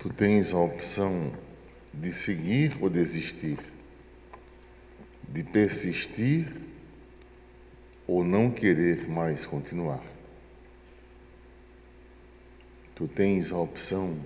Tu 0.00 0.08
tens 0.08 0.54
a 0.54 0.58
opção 0.58 1.30
de 1.92 2.10
seguir 2.10 2.74
ou 2.80 2.88
desistir, 2.88 3.58
de 5.28 5.44
persistir 5.44 6.46
ou 8.06 8.24
não 8.24 8.50
querer 8.50 9.06
mais 9.10 9.44
continuar. 9.44 10.02
Tu 12.94 13.06
tens 13.08 13.52
a 13.52 13.58
opção 13.58 14.18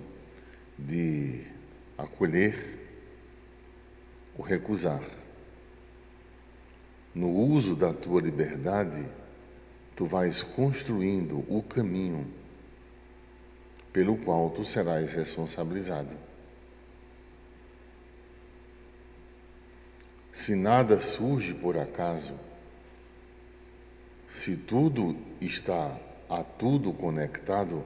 de 0.79 1.43
acolher 1.97 2.79
ou 4.37 4.45
recusar. 4.45 5.03
No 7.13 7.31
uso 7.31 7.75
da 7.75 7.91
tua 7.91 8.21
liberdade, 8.21 9.05
tu 9.93 10.05
vais 10.05 10.41
construindo 10.41 11.43
o 11.49 11.61
caminho 11.61 12.25
pelo 13.95 14.17
qual 14.17 14.49
tu 14.49 14.65
serás 14.65 15.13
responsabilizado. 15.13 16.17
Se 20.33 20.53
nada 20.53 20.99
surge 20.99 21.53
por 21.53 21.77
acaso, 21.77 22.37
se 24.27 24.57
tudo 24.57 25.15
está 25.39 25.97
a 26.27 26.43
tudo 26.43 26.91
conectado, 26.91 27.85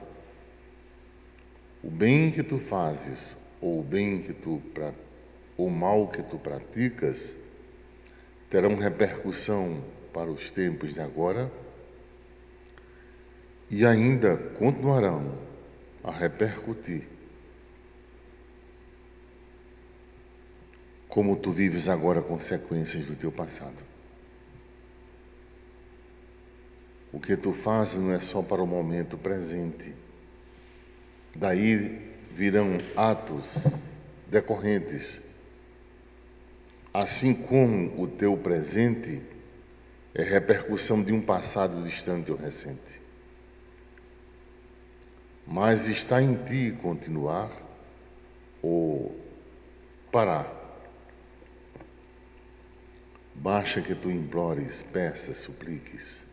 o 1.80 1.88
bem 1.88 2.32
que 2.32 2.42
tu 2.42 2.58
fazes 2.58 3.36
ou 3.60 3.78
o 3.78 3.84
bem 3.84 4.20
que 4.20 4.32
tu 4.32 4.60
o 5.56 5.70
mal 5.70 6.08
que 6.08 6.24
tu 6.24 6.40
praticas 6.40 7.36
terão 8.50 8.74
repercussão 8.74 9.84
para 10.12 10.28
os 10.28 10.50
tempos 10.50 10.94
de 10.94 11.00
agora 11.00 11.52
e 13.70 13.86
ainda 13.86 14.36
continuarão 14.36 15.49
a 16.02 16.10
repercutir. 16.10 17.06
Como 21.08 21.36
tu 21.36 21.50
vives 21.50 21.88
agora 21.88 22.22
consequências 22.22 23.04
do 23.04 23.16
teu 23.16 23.32
passado. 23.32 23.90
O 27.12 27.18
que 27.18 27.36
tu 27.36 27.52
fazes 27.52 27.98
não 27.98 28.12
é 28.12 28.20
só 28.20 28.40
para 28.40 28.62
o 28.62 28.66
momento 28.66 29.18
presente. 29.18 29.94
Daí 31.34 32.14
virão 32.30 32.78
atos 32.96 33.90
decorrentes. 34.28 35.20
Assim 36.94 37.34
como 37.34 38.00
o 38.00 38.06
teu 38.06 38.36
presente 38.36 39.22
é 40.14 40.22
repercussão 40.22 41.02
de 41.02 41.12
um 41.12 41.20
passado 41.20 41.82
distante 41.82 42.30
ou 42.30 42.38
recente. 42.38 43.00
Mas 45.52 45.88
está 45.88 46.22
em 46.22 46.36
ti 46.44 46.78
continuar 46.80 47.50
ou 48.62 49.18
parar. 50.12 50.48
Baixa 53.34 53.82
que 53.82 53.96
tu 53.96 54.08
implores, 54.12 54.80
peças, 54.80 55.38
supliques 55.38 56.24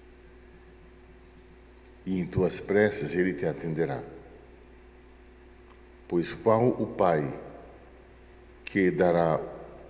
e 2.06 2.20
em 2.20 2.28
tuas 2.28 2.60
preces 2.60 3.16
ele 3.16 3.34
te 3.34 3.48
atenderá. 3.48 4.04
Pois 6.08 6.36
qual 6.36 6.68
o 6.68 6.86
pai 6.86 7.34
que 8.66 8.92
dará 8.92 9.42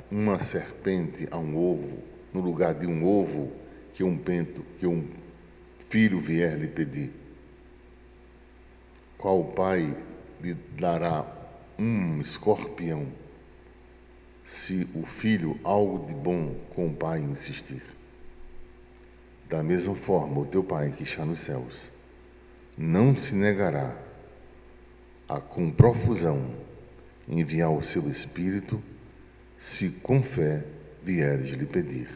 uma 0.10 0.40
serpente 0.40 1.28
a 1.30 1.38
um 1.38 1.58
ovo, 1.58 2.02
no 2.34 2.40
lugar 2.40 2.74
de 2.74 2.88
um 2.88 3.06
ovo 3.06 3.52
que 3.94 4.06
um 4.06 4.18
pento, 4.18 4.64
que 4.80 4.88
um 4.88 5.06
filho 5.90 6.22
vier 6.22 6.58
lhe 6.58 6.68
pedir? 6.70 7.27
Qual 9.18 9.44
pai 9.44 9.98
lhe 10.40 10.54
dará 10.54 11.26
um 11.78 12.22
escorpião, 12.22 13.08
se 14.44 14.88
o 14.94 15.06
filho 15.06 15.60
algo 15.64 16.06
de 16.06 16.14
bom 16.14 16.56
com 16.76 16.88
o 16.88 16.96
pai 16.96 17.20
insistir? 17.20 17.84
Da 19.50 19.64
mesma 19.64 19.96
forma, 19.96 20.40
o 20.40 20.46
teu 20.46 20.64
pai 20.64 20.92
que 20.92 21.04
está 21.04 21.26
nos 21.26 21.40
céus 21.40 21.92
não 22.78 23.18
se 23.18 23.34
negará 23.34 23.98
a 25.28 25.40
com 25.40 25.72
profusão 25.72 26.56
enviar 27.28 27.72
o 27.72 27.84
seu 27.84 28.08
Espírito, 28.08 28.82
se 29.58 29.90
com 30.02 30.22
fé 30.22 30.64
vieres 31.04 31.50
lhe 31.50 31.66
pedir. 31.66 32.10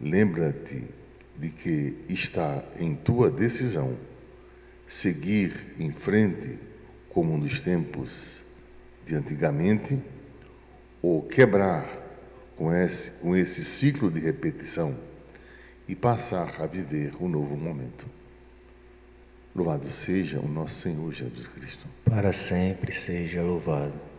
Lembra-te 0.00 0.84
de 1.36 1.50
que 1.50 1.98
está 2.08 2.64
em 2.78 2.94
tua 2.94 3.30
decisão 3.30 3.96
seguir 4.86 5.74
em 5.78 5.90
frente 5.90 6.58
como 7.08 7.36
nos 7.36 7.60
tempos 7.60 8.44
de 9.04 9.14
antigamente, 9.14 10.00
ou 11.00 11.22
quebrar 11.22 11.86
com 12.56 12.72
esse, 12.72 13.10
com 13.12 13.36
esse 13.36 13.64
ciclo 13.64 14.10
de 14.10 14.20
repetição 14.20 14.96
e 15.86 15.94
passar 15.94 16.60
a 16.60 16.66
viver 16.66 17.12
um 17.20 17.28
novo 17.28 17.56
momento. 17.56 18.06
Louvado 19.54 19.88
seja 19.90 20.40
o 20.40 20.48
nosso 20.48 20.80
Senhor 20.80 21.12
Jesus 21.12 21.46
Cristo. 21.46 21.86
Para 22.04 22.32
sempre 22.32 22.92
seja 22.92 23.42
louvado. 23.42 24.13